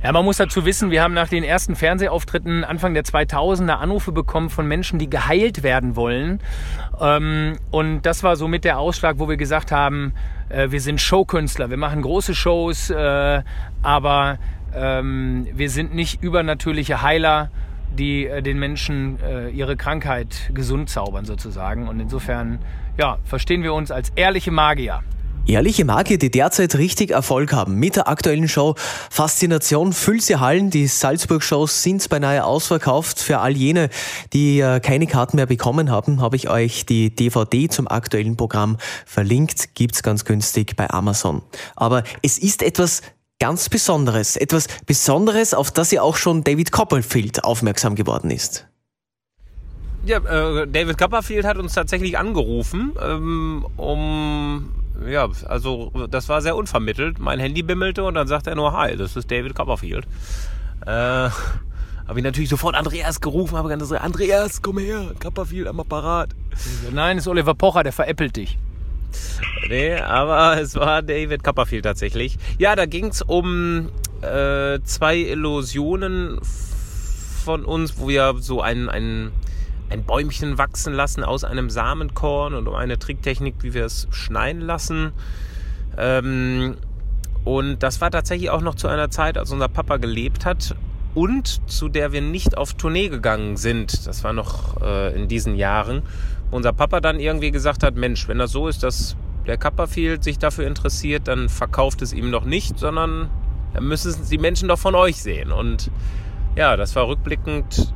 Ja, 0.06 0.12
man 0.12 0.24
muss 0.24 0.38
dazu 0.38 0.66
wissen, 0.66 0.92
wir 0.92 1.02
haben 1.02 1.16
nach 1.16 1.30
den 1.30 1.44
ersten 1.44 1.76
Fernsehauftritten 1.76 2.64
Anfang 2.64 2.94
der 2.94 3.06
2000er 3.06 3.78
Anrufe 3.78 4.12
bekommen 4.12 4.52
von 4.52 4.68
Menschen, 4.68 5.00
die 5.00 5.10
geheilt 5.10 5.64
werden 5.64 5.96
wollen. 5.96 6.42
Ähm, 7.02 7.58
und 7.72 8.04
das 8.04 8.22
war 8.22 8.36
somit 8.36 8.66
der 8.66 8.78
Ausschlag, 8.78 9.18
wo 9.18 9.28
wir 9.28 9.36
gesagt 9.36 9.72
haben, 9.72 10.14
äh, 10.50 10.70
wir 10.70 10.80
sind 10.80 11.02
Showkünstler, 11.02 11.72
wir 11.72 11.78
machen 11.78 12.04
große 12.04 12.36
Shows, 12.36 12.92
äh, 12.92 13.42
aber 13.82 14.38
ähm, 14.76 15.48
wir 15.52 15.72
sind 15.72 15.96
nicht 15.96 16.22
übernatürliche 16.22 17.02
Heiler 17.02 17.50
die 17.98 18.28
äh, 18.28 18.44
den 18.44 18.60
Menschen 18.60 19.18
ihre 19.54 19.76
Krankheit 19.76 20.52
gesund 20.54 20.88
zaubern 20.88 21.26
sozusagen. 21.26 21.88
Und 21.88 22.00
insofern, 22.00 22.60
ja, 23.00 23.18
verstehen 23.24 23.64
wir 23.64 23.74
uns 23.74 23.90
als 23.90 24.12
ehrliche 24.16 24.52
Magier. 24.52 25.02
Ehrliche 25.48 25.86
Magier, 25.86 26.18
die 26.18 26.32
derzeit 26.32 26.74
richtig 26.74 27.12
Erfolg 27.12 27.54
haben 27.54 27.76
mit 27.76 27.98
der 27.98 28.08
aktuellen 28.08 28.48
Show 28.48 28.74
Faszination 29.12 29.94
füllt 29.94 30.24
sie 30.24 30.38
Hallen. 30.38 30.72
Die 30.72 30.88
Salzburg-Shows 30.88 31.84
sind 31.84 32.10
beinahe 32.10 32.44
ausverkauft. 32.44 33.20
Für 33.20 33.42
all 33.42 33.56
jene, 33.56 33.90
die 34.34 34.60
äh, 34.60 34.80
keine 34.80 35.06
Karten 35.06 35.36
mehr 35.36 35.46
bekommen 35.46 35.92
haben, 35.92 36.20
habe 36.20 36.36
ich 36.36 36.50
euch 36.50 36.88
die 36.88 37.14
DVD 37.14 37.70
zum 37.70 37.88
aktuellen 37.88 38.38
Programm 38.38 38.78
verlinkt. 39.06 39.76
Gibt's 39.76 40.02
ganz 40.02 40.26
günstig 40.26 40.76
bei 40.76 40.90
Amazon. 40.90 41.44
Aber 41.76 42.04
es 42.24 42.40
ist 42.40 42.64
etwas 42.64 43.04
ganz 43.40 43.70
Besonderes. 43.70 44.38
Etwas 44.38 44.68
Besonderes, 44.88 45.54
auf 45.54 45.70
das 45.70 45.92
ja 45.92 46.02
auch 46.02 46.16
schon 46.16 46.44
David 46.44 46.72
Copperfield 46.72 47.44
aufmerksam 47.44 47.94
geworden 47.94 48.32
ist. 48.32 48.66
Ja, 50.08 50.18
äh, 50.18 50.68
David 50.68 50.98
Copperfield 50.98 51.46
hat 51.46 51.58
uns 51.58 51.74
tatsächlich 51.74 52.18
angerufen, 52.18 52.94
ähm, 53.00 53.64
um 53.78 54.85
ja, 55.08 55.30
also 55.48 55.92
das 56.10 56.30
war 56.30 56.42
sehr 56.42 56.56
unvermittelt. 56.56 57.20
Mein 57.20 57.40
Handy 57.40 57.64
bimmelte 57.64 58.04
und 58.04 58.14
dann 58.16 58.28
sagte 58.28 58.52
er 58.52 58.56
nur, 58.56 58.74
hi, 58.74 58.96
das 58.96 59.16
ist 59.16 59.30
David 59.30 59.56
Copperfield. 59.56 60.06
Äh, 60.86 60.90
habe 62.08 62.20
ich 62.20 62.24
natürlich 62.24 62.50
sofort 62.50 62.76
Andreas 62.76 63.22
gerufen, 63.22 63.58
habe 63.58 63.76
gesagt, 63.76 64.04
Andreas, 64.04 64.62
komm 64.62 64.78
her, 64.78 65.12
Copperfield 65.22 65.68
am 65.68 65.80
Apparat. 65.80 66.30
Nein, 66.92 67.18
es 67.18 67.24
ist 67.24 67.28
Oliver 67.28 67.56
Pocher, 67.56 67.84
der 67.84 67.94
veräppelt 67.94 68.36
dich. 68.36 68.58
Nee, 69.68 69.96
aber 69.96 70.58
es 70.62 70.76
war 70.76 71.02
David 71.02 71.44
Copperfield 71.44 71.86
tatsächlich. 71.86 72.38
Ja, 72.58 72.76
da 72.76 72.86
ging 72.86 73.08
es 73.08 73.22
um 73.22 73.90
äh, 74.22 74.80
zwei 74.84 75.18
Illusionen 75.18 76.40
von 77.44 77.66
uns, 77.66 78.00
wo 78.00 78.08
wir 78.08 78.36
so 78.40 78.62
ein, 78.62 78.90
ein, 78.90 79.32
ein 79.90 80.04
Bäumchen 80.04 80.58
wachsen 80.58 80.94
lassen 80.94 81.24
aus 81.24 81.44
einem 81.44 81.70
Samenkorn 81.70 82.54
und 82.54 82.68
um 82.68 82.76
eine 82.76 82.98
Tricktechnik, 82.98 83.56
wie 83.62 83.74
wir 83.74 83.86
es 83.86 84.08
schneiden 84.12 84.62
lassen. 84.62 85.12
Ähm, 85.98 86.76
und 87.44 87.84
das 87.84 88.02
war 88.02 88.12
tatsächlich 88.12 88.50
auch 88.50 88.62
noch 88.62 88.76
zu 88.76 88.88
einer 88.88 89.10
Zeit, 89.12 89.38
als 89.38 89.52
unser 89.52 89.68
Papa 89.68 89.98
gelebt 89.98 90.46
hat 90.46 90.76
und 91.14 91.62
zu 91.70 91.88
der 91.88 92.12
wir 92.12 92.22
nicht 92.22 92.58
auf 92.58 92.74
Tournee 92.74 93.10
gegangen 93.10 93.56
sind. 93.58 94.08
Das 94.08 94.24
war 94.24 94.34
noch 94.34 94.82
äh, 94.82 95.16
in 95.16 95.28
diesen 95.28 95.56
Jahren 95.56 96.02
unser 96.52 96.74
Papa 96.74 97.02
dann 97.02 97.20
irgendwie 97.20 97.52
gesagt 97.52 97.84
hat, 97.84 97.96
Mensch, 97.96 98.28
wenn 98.28 98.38
das 98.38 98.52
so 98.52 98.68
ist, 98.68 98.84
dass 98.84 99.16
der 99.48 99.58
Copperfield 99.58 100.24
sich 100.24 100.40
dafür 100.40 100.68
interessiert, 100.68 101.28
dann 101.28 101.50
verkauft 101.50 102.02
es 102.02 102.14
ihm 102.14 102.30
noch 102.30 102.46
nicht, 102.46 102.80
sondern 102.80 103.30
dann 103.74 103.88
müssen 103.88 104.10
es 104.10 104.30
die 104.30 104.38
Menschen 104.38 104.70
doch 104.70 104.80
von 104.80 104.96
euch 104.96 105.22
sehen. 105.22 105.52
Und 105.52 105.92
ja, 106.56 106.78
das 106.78 106.96
war 106.96 107.08
rückblickend 107.08 107.94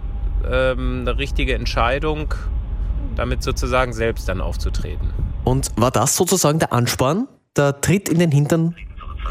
ähm, 0.49 1.01
eine 1.01 1.17
richtige 1.17 1.55
Entscheidung, 1.55 2.33
damit 3.15 3.43
sozusagen 3.43 3.93
selbst 3.93 4.29
dann 4.29 4.41
aufzutreten. 4.41 5.09
Und 5.43 5.71
war 5.75 5.91
das 5.91 6.15
sozusagen 6.15 6.59
der 6.59 6.73
Ansporn, 6.73 7.27
der 7.55 7.81
Tritt 7.81 8.09
in 8.09 8.19
den 8.19 8.31
Hintern? 8.31 8.75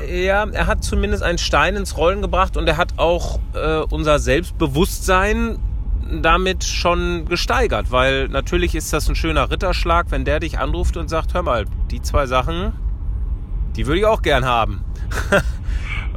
Ja, 0.06 0.46
er 0.48 0.66
hat 0.66 0.84
zumindest 0.84 1.22
einen 1.22 1.38
Stein 1.38 1.76
ins 1.76 1.96
Rollen 1.96 2.22
gebracht 2.22 2.56
und 2.56 2.68
er 2.68 2.76
hat 2.76 2.98
auch 2.98 3.40
äh, 3.54 3.78
unser 3.90 4.18
Selbstbewusstsein 4.18 5.58
damit 6.22 6.64
schon 6.64 7.26
gesteigert, 7.26 7.90
weil 7.90 8.28
natürlich 8.28 8.74
ist 8.74 8.92
das 8.92 9.08
ein 9.08 9.14
schöner 9.14 9.50
Ritterschlag, 9.50 10.06
wenn 10.10 10.24
der 10.24 10.40
dich 10.40 10.58
anruft 10.58 10.96
und 10.96 11.08
sagt, 11.08 11.34
hör 11.34 11.42
mal, 11.42 11.66
die 11.90 12.00
zwei 12.00 12.26
Sachen, 12.26 12.72
die 13.76 13.86
würde 13.86 14.00
ich 14.00 14.06
auch 14.06 14.22
gern 14.22 14.44
haben. 14.44 14.84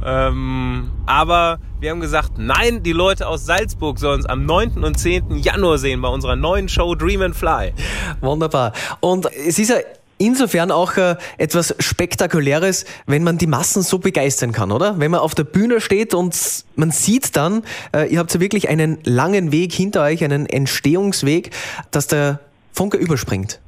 ähm, 0.04 0.90
aber 1.06 1.58
wir 1.80 1.90
haben 1.90 2.00
gesagt, 2.00 2.32
nein, 2.36 2.82
die 2.82 2.92
Leute 2.92 3.26
aus 3.26 3.46
Salzburg 3.46 3.98
sollen 3.98 4.20
es 4.20 4.26
am 4.26 4.44
9. 4.46 4.84
und 4.84 4.98
10. 4.98 5.36
Januar 5.38 5.78
sehen 5.78 6.00
bei 6.00 6.08
unserer 6.08 6.36
neuen 6.36 6.68
Show 6.68 6.94
Dream 6.94 7.22
and 7.22 7.36
Fly. 7.36 7.72
Wunderbar. 8.20 8.72
Und 9.00 9.26
es 9.46 9.58
ist 9.58 9.70
ja 9.70 9.76
insofern 10.18 10.70
auch 10.70 10.96
äh, 10.96 11.16
etwas 11.38 11.74
Spektakuläres, 11.78 12.84
wenn 13.06 13.24
man 13.24 13.38
die 13.38 13.46
Massen 13.46 13.82
so 13.82 13.98
begeistern 13.98 14.52
kann, 14.52 14.70
oder? 14.70 14.98
Wenn 14.98 15.10
man 15.10 15.20
auf 15.20 15.34
der 15.34 15.44
Bühne 15.44 15.80
steht 15.80 16.14
und 16.14 16.36
man 16.76 16.90
sieht 16.90 17.36
dann, 17.36 17.62
äh, 17.94 18.12
ihr 18.12 18.18
habt 18.18 18.32
ja 18.32 18.40
wirklich 18.40 18.68
einen 18.68 18.98
langen 19.04 19.52
Weg 19.52 19.72
hinter 19.72 20.02
euch, 20.02 20.22
einen 20.24 20.46
Entstehungsweg, 20.46 21.50
dass 21.90 22.06
der 22.06 22.40
Funke 22.72 22.96
überspringt. 22.96 23.60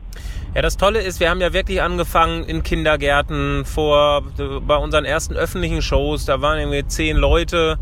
Ja, 0.55 0.63
das 0.63 0.77
Tolle 0.77 1.01
ist, 1.01 1.19
wir 1.19 1.31
haben 1.31 1.41
ja 1.41 1.53
wirklich 1.53 1.83
angefangen 1.83 2.45
in 2.45 2.63
Kindergärten 2.63 3.65
vor, 3.65 4.23
bei 4.65 4.77
unseren 4.77 5.05
ersten 5.05 5.35
öffentlichen 5.35 5.83
Shows, 5.83 6.27
da 6.27 6.43
waren 6.43 6.61
irgendwie 6.61 6.87
zehn 6.87 7.17
Leute. 7.17 7.77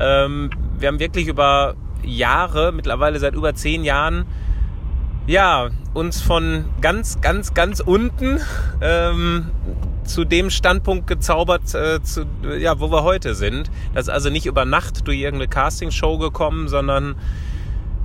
Ähm, 0.00 0.48
wir 0.78 0.88
haben 0.88 1.00
wirklich 1.00 1.26
über 1.26 1.74
Jahre, 2.02 2.72
mittlerweile 2.72 3.18
seit 3.18 3.34
über 3.34 3.54
zehn 3.54 3.84
Jahren, 3.84 4.24
ja, 5.26 5.68
uns 5.92 6.22
von 6.22 6.64
ganz, 6.80 7.20
ganz, 7.20 7.52
ganz 7.52 7.80
unten 7.80 8.40
ähm, 8.80 9.50
zu 10.04 10.24
dem 10.24 10.48
Standpunkt 10.48 11.06
gezaubert, 11.06 11.74
äh, 11.74 12.02
zu, 12.02 12.24
ja, 12.58 12.80
wo 12.80 12.90
wir 12.90 13.02
heute 13.02 13.34
sind. 13.34 13.70
Das 13.92 14.04
ist 14.06 14.10
also 14.10 14.30
nicht 14.30 14.46
über 14.46 14.64
Nacht 14.64 15.06
durch 15.06 15.18
irgendeine 15.18 15.48
Castingshow 15.48 16.16
gekommen, 16.16 16.68
sondern 16.68 17.16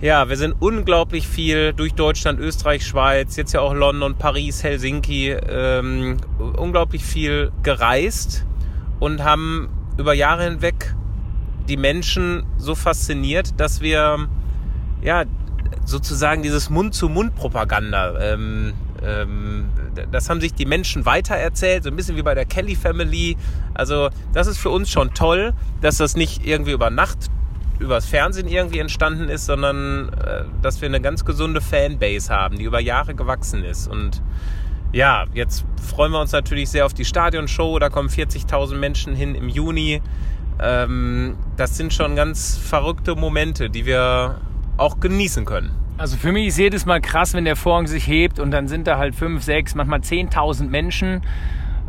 ja, 0.01 0.29
wir 0.29 0.37
sind 0.37 0.55
unglaublich 0.59 1.27
viel 1.27 1.73
durch 1.73 1.93
Deutschland, 1.93 2.39
Österreich, 2.39 2.85
Schweiz, 2.85 3.35
jetzt 3.35 3.51
ja 3.53 3.59
auch 3.59 3.73
London, 3.73 4.15
Paris, 4.15 4.63
Helsinki, 4.63 5.31
ähm, 5.31 6.17
unglaublich 6.57 7.03
viel 7.03 7.51
gereist 7.63 8.45
und 8.99 9.23
haben 9.23 9.69
über 9.97 10.13
Jahre 10.13 10.45
hinweg 10.45 10.95
die 11.67 11.75
Menschen 11.75 12.43
so 12.57 12.75
fasziniert, 12.75 13.59
dass 13.59 13.81
wir 13.81 14.29
ja 15.01 15.25
sozusagen 15.85 16.43
dieses 16.43 16.69
Mund-zu-Mund-Propaganda, 16.69 18.33
ähm, 18.33 18.73
ähm, 19.03 19.69
das 20.11 20.29
haben 20.29 20.39
sich 20.39 20.53
die 20.53 20.65
Menschen 20.65 21.05
weitererzählt, 21.05 21.83
so 21.83 21.89
ein 21.89 21.95
bisschen 21.95 22.15
wie 22.15 22.21
bei 22.21 22.35
der 22.35 22.45
Kelly 22.45 22.75
Family. 22.75 23.35
Also 23.73 24.09
das 24.33 24.47
ist 24.47 24.57
für 24.57 24.69
uns 24.69 24.89
schon 24.89 25.13
toll, 25.13 25.53
dass 25.81 25.97
das 25.97 26.15
nicht 26.15 26.45
irgendwie 26.45 26.71
über 26.71 26.89
Nacht 26.89 27.29
übers 27.79 28.05
Fernsehen 28.05 28.48
irgendwie 28.48 28.79
entstanden 28.79 29.29
ist, 29.29 29.45
sondern 29.45 30.09
äh, 30.09 30.43
dass 30.62 30.81
wir 30.81 30.88
eine 30.88 31.01
ganz 31.01 31.25
gesunde 31.25 31.62
Fanbase 31.62 32.33
haben, 32.33 32.57
die 32.57 32.65
über 32.65 32.79
Jahre 32.79 33.15
gewachsen 33.15 33.63
ist. 33.63 33.88
Und 33.88 34.21
ja, 34.91 35.25
jetzt 35.33 35.65
freuen 35.81 36.12
wir 36.12 36.19
uns 36.19 36.31
natürlich 36.31 36.69
sehr 36.69 36.86
auf 36.86 36.93
die 36.93 37.05
Stadionshow. 37.05 37.79
Da 37.79 37.89
kommen 37.89 38.09
40.000 38.09 38.75
Menschen 38.75 39.15
hin 39.15 39.36
im 39.36 39.50
Juni. 39.50 40.01
Ähm, 40.62 41.38
das 41.55 41.77
sind 41.77 41.93
schon 41.93 42.15
ganz 42.15 42.57
verrückte 42.57 43.15
Momente, 43.15 43.69
die 43.69 43.86
wir 43.86 44.41
auch 44.77 45.00
genießen 45.00 45.45
können. 45.45 45.71
Also 45.98 46.17
für 46.17 46.31
mich 46.31 46.48
ist 46.48 46.57
jedes 46.57 46.86
Mal 46.86 47.01
krass, 47.01 47.33
wenn 47.33 47.45
der 47.45 47.55
Vorhang 47.55 47.88
sich 47.88 48.07
hebt 48.07 48.39
und 48.39 48.51
dann 48.51 48.67
sind 48.67 48.88
da 48.88 48.98
halt 48.98 49.15
5, 49.15 49.43
6, 49.43 49.75
manchmal 49.75 50.00
10.000 50.00 50.69
Menschen. 50.69 51.21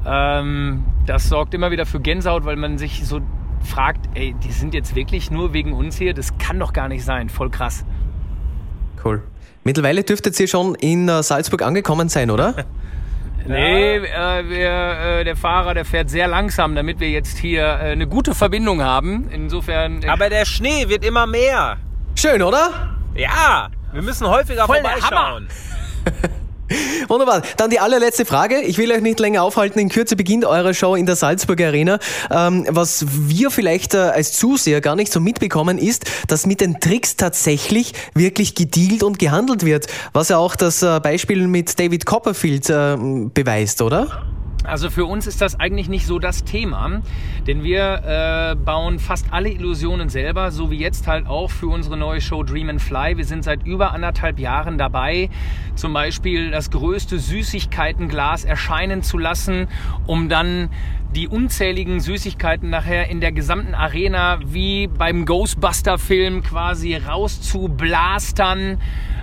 Ähm, 0.05 0.85
das 1.07 1.29
sorgt 1.29 1.55
immer 1.55 1.71
wieder 1.71 1.87
für 1.87 2.01
Gänsehaut, 2.01 2.45
weil 2.45 2.57
man 2.57 2.79
sich 2.79 3.07
so 3.07 3.21
fragt, 3.63 4.09
ey, 4.15 4.35
die 4.43 4.53
sind 4.53 4.75
jetzt 4.75 4.95
wirklich 4.95 5.31
nur 5.31 5.53
wegen 5.53 5.73
uns 5.73 5.97
hier? 5.97 6.15
Das 6.15 6.37
kann 6.39 6.59
doch 6.59 6.73
gar 6.73 6.89
nicht 6.89 7.05
sein. 7.05 7.29
Voll 7.29 7.51
krass. 7.51 7.85
Cool. 9.05 9.23
Mittlerweile 9.65 10.03
dürftet 10.03 10.39
ihr 10.41 10.49
schon 10.49 10.75
in 10.75 11.09
äh, 11.09 11.23
Salzburg 11.23 11.63
angekommen 11.63 12.09
sein, 12.09 12.31
oder? 12.31 12.67
Nee, 13.47 13.97
äh, 13.97 14.49
wir, 14.49 15.21
äh, 15.21 15.25
der 15.25 15.35
Fahrer, 15.35 15.73
der 15.73 15.87
fährt 15.87 16.11
sehr 16.11 16.29
langsam, 16.29 16.75
damit 16.75 17.01
wir 17.01 17.09
jetzt 17.09 17.39
hier 17.39 17.63
äh, 17.63 17.93
eine 17.93 18.07
gute 18.07 18.35
Verbindung 18.35 18.83
haben. 18.83 19.29
Insofern. 19.31 20.03
Äh, 20.03 20.09
Aber 20.09 20.29
der 20.29 20.45
Schnee 20.45 20.89
wird 20.89 21.05
immer 21.05 21.27
mehr. 21.27 21.79
Schön, 22.17 22.43
oder? 22.43 22.97
Ja, 23.15 23.69
wir 23.93 24.03
müssen 24.03 24.29
häufiger 24.29 24.67
Voll 24.67 24.83
der 24.83 24.99
vorbeischauen. 24.99 25.49
Wunderbar. 27.09 27.43
Dann 27.57 27.71
die 27.71 27.81
allerletzte 27.81 28.25
Frage. 28.25 28.61
Ich 28.61 28.79
will 28.79 28.93
euch 28.93 29.01
nicht 29.01 29.21
länger 29.21 29.43
aufhalten. 29.43 29.79
In 29.79 29.89
Kürze 29.89 30.17
beginnt 30.17 30.45
eure 30.45 30.75
Show 30.75 30.95
in 30.95 31.07
der 31.07 31.17
Salzburger 31.17 31.69
Arena. 31.69 31.99
Ähm, 32.31 32.67
was 32.69 33.05
wir 33.09 33.51
vielleicht 33.51 33.95
äh, 33.95 33.99
als 33.99 34.33
Zuseher 34.33 34.81
gar 34.81 34.97
nicht 34.97 35.13
so 35.13 35.21
mitbekommen, 35.21 35.79
ist, 35.79 36.05
dass 36.29 36.47
mit 36.47 36.61
den 36.61 36.81
Tricks 36.81 37.17
tatsächlich 37.17 37.93
wirklich 38.15 38.55
gedealt 38.55 39.03
und 39.03 39.19
gehandelt 39.19 39.65
wird. 39.65 39.87
Was 40.13 40.29
ja 40.29 40.39
auch 40.39 40.57
das 40.57 40.83
äh, 40.83 41.01
Beispiel 41.01 41.49
mit 41.49 41.79
David 41.79 42.07
Copperfield 42.07 42.71
äh, 42.71 42.97
beweist, 43.35 43.83
oder? 43.83 44.30
Also 44.65 44.91
für 44.91 45.07
uns 45.07 45.27
ist 45.27 45.41
das 45.41 45.59
eigentlich 45.59 45.89
nicht 45.89 46.07
so 46.07 46.19
das 46.19 46.45
Thema, 46.45 47.01
denn 47.47 47.63
wir 47.63 48.53
äh, 48.53 48.57
bauen 48.57 48.99
fast 48.99 49.33
alle 49.33 49.49
Illusionen 49.49 50.11
selber, 50.11 50.51
so 50.51 50.71
wie 50.71 50.79
jetzt 50.79 51.07
halt 51.07 51.27
auch 51.27 51.51
für 51.51 51.69
unsere 51.69 51.97
neue 51.97 52.21
Show 52.21 52.43
Dream 52.43 52.69
and 52.69 52.83
Fly. 52.83 53.17
Wir 53.17 53.25
sind 53.25 53.43
seit 53.43 53.67
über 53.67 53.93
anderthalb 53.93 54.39
Jahren 54.39 54.77
dabei, 54.77 55.31
zum 55.77 55.95
Beispiel 55.95 56.51
das 56.51 56.71
größte 56.71 57.19
Süßigkeitenglas 57.19 58.45
erscheinen 58.45 59.03
zu 59.03 59.17
lassen, 59.17 59.67
um 60.07 60.29
dann 60.29 60.69
die 61.15 61.27
unzähligen 61.27 62.01
Süßigkeiten 62.01 62.71
nachher 62.71 63.09
in 63.09 63.21
der 63.21 63.33
gesamten 63.33 63.75
Arena 63.75 64.39
wie 64.45 64.87
beim 64.87 65.25
Ghostbuster-Film 65.25 66.43
quasi 66.43 66.95
rauszublastern. 66.95 68.79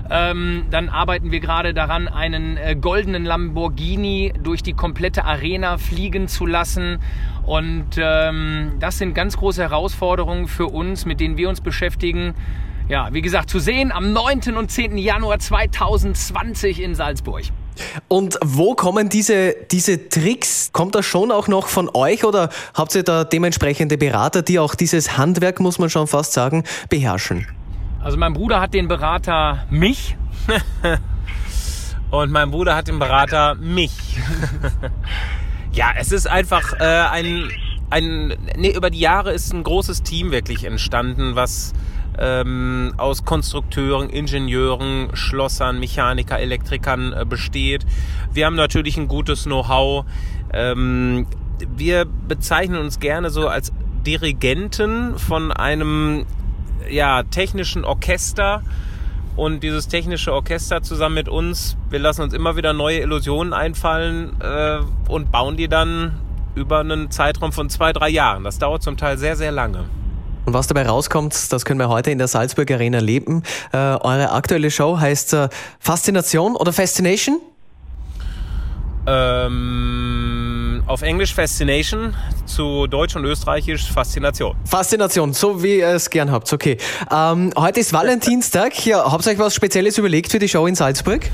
Ähm, 0.10 0.66
dann 0.70 0.90
arbeiten 0.90 1.32
wir 1.32 1.40
gerade 1.40 1.74
daran, 1.74 2.08
einen 2.08 2.58
äh, 2.58 2.76
goldenen 2.76 3.26
Lamborghini 3.26 4.34
durch 4.42 4.64
die 4.64 4.74
komplette 4.74 5.26
Arena 5.26 5.78
fliegen 5.78 6.28
zu 6.28 6.46
lassen. 6.46 7.00
Und 7.46 7.98
ähm, 7.98 8.74
das 8.80 8.98
sind 8.98 9.14
ganz 9.14 9.38
große 9.38 9.62
Herausforderungen 9.62 10.48
für 10.48 10.68
uns, 10.68 11.06
mit 11.06 11.20
denen 11.20 11.38
wir 11.38 11.50
uns 11.50 11.62
beschäftigen. 11.62 12.34
Ja, 12.90 13.14
wie 13.14 13.22
gesagt, 13.22 13.50
zu 13.50 13.60
sehen 13.60 13.92
am 13.92 14.14
9. 14.14 14.56
und 14.56 14.72
10. 14.72 14.98
Januar 14.98 15.40
2020 15.40 16.82
in 16.82 16.96
Salzburg. 16.96 17.44
Und 18.08 18.38
wo 18.44 18.76
kommen 18.76 19.10
diese, 19.10 19.56
diese 19.72 20.10
Tricks? 20.10 20.72
Kommt 20.74 20.96
das 20.96 21.06
schon 21.06 21.32
auch 21.32 21.48
noch 21.48 21.68
von 21.68 21.90
euch 21.94 22.24
oder 22.24 22.50
habt 22.74 22.96
ihr 22.96 23.04
da 23.04 23.24
dementsprechende 23.24 23.98
Berater, 23.98 24.42
die 24.42 24.60
auch 24.60 24.76
dieses 24.76 25.18
Handwerk, 25.18 25.60
muss 25.60 25.80
man 25.80 25.90
schon 25.90 26.08
fast 26.08 26.34
sagen, 26.34 26.64
beherrschen? 26.90 27.48
Also 28.02 28.18
mein 28.18 28.34
Bruder 28.34 28.62
hat 28.62 28.74
den 28.74 28.88
Berater 28.88 29.66
mich. 29.70 30.16
Und 32.12 32.32
mein 32.32 32.52
Bruder 32.52 32.76
hat 32.76 32.88
den 32.88 33.00
Berater 33.00 33.56
mich. 33.56 33.92
ja, 35.74 35.88
es 35.98 36.12
ist 36.12 36.26
einfach 36.28 36.74
äh, 36.80 36.84
ein, 36.86 37.50
ein 37.90 38.34
nee, 38.56 38.72
über 38.72 38.90
die 38.90 39.00
Jahre 39.00 39.34
ist 39.34 39.54
ein 39.54 39.64
großes 39.64 40.04
Team 40.04 40.32
wirklich 40.32 40.64
entstanden, 40.64 41.36
was 41.36 41.74
ähm, 42.18 42.94
aus 42.98 43.26
Konstrukteuren, 43.26 44.10
Ingenieuren, 44.10 45.10
Schlossern, 45.14 45.80
Mechaniker, 45.80 46.40
Elektrikern 46.40 47.14
äh, 47.14 47.26
besteht. 47.26 47.86
Wir 48.34 48.46
haben 48.46 48.56
natürlich 48.56 48.98
ein 48.98 49.08
gutes 49.08 49.44
Know-how. 49.44 50.06
Ähm, 50.54 51.28
wir 51.76 52.06
bezeichnen 52.06 52.80
uns 52.80 53.00
gerne 53.00 53.30
so 53.30 53.48
als 53.48 53.72
Dirigenten 54.06 55.18
von 55.18 55.52
einem 55.52 56.26
ja, 56.90 57.24
technischen 57.24 57.84
Orchester. 57.84 58.64
Und 59.36 59.62
dieses 59.62 59.88
technische 59.88 60.34
Orchester 60.34 60.82
zusammen 60.82 61.14
mit 61.16 61.30
uns, 61.30 61.78
wir 61.92 62.00
lassen 62.00 62.24
uns 62.24 62.34
immer 62.34 62.56
wieder 62.56 62.74
neue 62.74 63.02
Illusionen 63.02 63.54
einfallen 63.54 64.36
äh, 64.42 64.80
und 65.08 65.32
bauen 65.32 65.58
die 65.58 65.68
dann 65.68 66.20
über 66.56 66.80
einen 66.80 67.12
Zeitraum 67.12 67.52
von 67.52 67.70
zwei, 67.70 67.94
drei 67.94 68.10
Jahren. 68.10 68.44
Das 68.44 68.58
dauert 68.58 68.82
zum 68.82 68.98
Teil 68.98 69.20
sehr, 69.20 69.36
sehr 69.36 69.52
lange. 69.52 69.86
Und 70.48 70.54
was 70.54 70.68
dabei 70.68 70.88
rauskommt, 70.88 71.52
das 71.52 71.66
können 71.66 71.78
wir 71.78 71.90
heute 71.90 72.10
in 72.10 72.20
der 72.20 72.30
Salzburg 72.30 72.72
Arena 72.72 73.00
erleben. 73.00 73.44
Äh, 73.74 73.78
eure 73.78 74.32
aktuelle 74.32 74.72
Show 74.72 74.98
heißt 74.98 75.34
äh, 75.34 75.50
Faszination 75.78 76.56
oder 76.56 76.72
Fascination? 76.72 77.42
Ähm, 79.06 80.84
auf 80.88 81.02
Englisch 81.02 81.34
Fascination, 81.34 82.16
zu 82.46 82.88
Deutsch 82.88 83.18
und 83.18 83.26
Österreichisch 83.26 83.92
Faszination. 83.92 84.56
Faszination, 84.64 85.34
so 85.34 85.62
wie 85.64 85.80
ihr 85.80 85.90
es 85.90 86.10
gern 86.10 86.32
habt, 86.32 86.54
okay. 86.54 86.78
Ähm, 87.12 87.52
heute 87.58 87.82
ist 87.82 87.92
Valentinstag. 87.92 88.86
Ja, 88.86 89.12
habt 89.12 89.26
ihr 89.26 89.34
euch 89.34 89.40
was 89.40 89.54
Spezielles 89.54 89.98
überlegt 89.98 90.32
für 90.32 90.40
die 90.40 90.48
Show 90.48 90.66
in 90.66 90.76
Salzburg? 90.76 91.30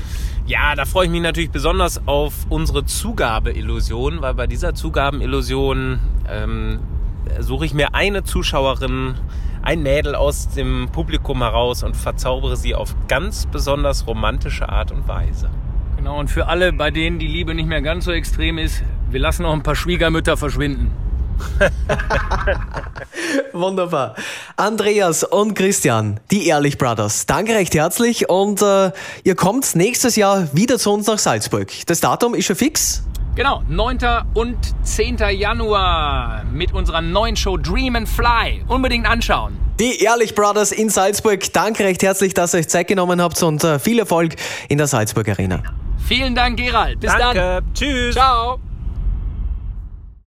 Ja, 0.46 0.74
da 0.74 0.86
freue 0.86 1.04
ich 1.04 1.12
mich 1.12 1.22
natürlich 1.22 1.52
besonders 1.52 2.00
auf 2.06 2.34
unsere 2.48 2.84
Zugabeillusion, 2.84 4.22
weil 4.22 4.34
bei 4.34 4.48
dieser 4.48 4.74
Zugabenillusion 4.74 6.00
ähm, 6.28 6.80
suche 7.40 7.66
ich 7.66 7.74
mir 7.74 7.94
eine 7.94 8.24
Zuschauerin, 8.24 9.14
ein 9.62 9.82
Mädel 9.82 10.14
aus 10.14 10.48
dem 10.50 10.88
Publikum 10.92 11.38
heraus 11.38 11.82
und 11.82 11.96
verzaubere 11.96 12.56
sie 12.56 12.74
auf 12.74 12.94
ganz 13.08 13.46
besonders 13.46 14.06
romantische 14.06 14.68
Art 14.68 14.92
und 14.92 15.08
Weise. 15.08 15.50
Genau, 15.96 16.18
und 16.18 16.28
für 16.28 16.48
alle, 16.48 16.72
bei 16.72 16.90
denen 16.90 17.18
die 17.18 17.26
Liebe 17.26 17.54
nicht 17.54 17.68
mehr 17.68 17.80
ganz 17.80 18.04
so 18.04 18.12
extrem 18.12 18.58
ist, 18.58 18.82
wir 19.10 19.20
lassen 19.20 19.42
noch 19.42 19.52
ein 19.52 19.62
paar 19.62 19.76
Schwiegermütter 19.76 20.36
verschwinden. 20.36 20.90
Wunderbar. 23.52 24.14
Andreas 24.56 25.24
und 25.24 25.54
Christian, 25.54 26.20
die 26.30 26.46
Ehrlich 26.46 26.78
Brothers, 26.78 27.26
danke 27.26 27.54
recht 27.54 27.74
herzlich 27.74 28.28
und 28.28 28.62
äh, 28.62 28.92
ihr 29.24 29.34
kommt 29.34 29.74
nächstes 29.74 30.16
Jahr 30.16 30.48
wieder 30.54 30.78
zu 30.78 30.92
uns 30.92 31.06
nach 31.06 31.18
Salzburg. 31.18 31.72
Das 31.86 32.00
Datum 32.00 32.34
ist 32.34 32.46
schon 32.46 32.56
fix. 32.56 33.02
Genau, 33.34 33.62
9. 33.68 33.98
und 34.34 34.56
10. 34.86 35.16
Januar 35.30 36.44
mit 36.52 36.72
unserer 36.72 37.00
neuen 37.00 37.34
Show 37.34 37.56
Dream 37.56 37.96
and 37.96 38.08
Fly. 38.08 38.62
Unbedingt 38.68 39.08
anschauen. 39.08 39.58
Die 39.80 40.04
Ehrlich 40.04 40.36
Brothers 40.36 40.70
in 40.70 40.88
Salzburg, 40.88 41.52
danke 41.52 41.82
recht 41.82 42.02
herzlich, 42.04 42.32
dass 42.32 42.54
ihr 42.54 42.60
euch 42.60 42.68
Zeit 42.68 42.86
genommen 42.86 43.20
habt 43.20 43.42
und 43.42 43.64
äh, 43.64 43.80
viel 43.80 43.98
Erfolg 43.98 44.36
in 44.68 44.78
der 44.78 44.86
Salzburg 44.86 45.28
Arena. 45.28 45.62
Vielen 46.06 46.36
Dank, 46.36 46.58
Gerald. 46.58 47.00
Bis 47.00 47.10
Danke. 47.10 47.38
dann. 47.38 47.74
Tschüss. 47.74 48.14
Ciao. 48.14 48.60